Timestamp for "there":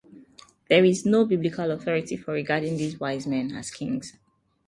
0.67-0.83